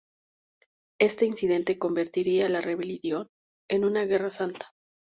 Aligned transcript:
Este 0.99 1.27
incidente 1.27 1.77
convertiría 1.77 2.49
la 2.49 2.59
rebelión 2.59 3.27
en 3.69 3.85
una 3.85 4.03
guerra 4.05 4.31
santa. 4.31 4.73